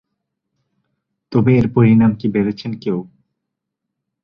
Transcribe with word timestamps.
তবে 1.31 1.51
এর 1.57 1.67
পরিণাম 1.75 2.11
কি 2.15 2.27
ভেবেছেন 2.27 2.71
কেউ? 2.83 2.97